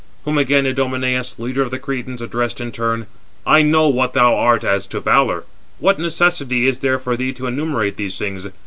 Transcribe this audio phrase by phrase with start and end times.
[0.25, 3.05] Whom again Idomeneus, leader of the Cretans, addressed in turn:
[3.45, 5.43] "I know what thou art as to valour:
[5.77, 8.47] what necessity is there for thee to enumerate these things?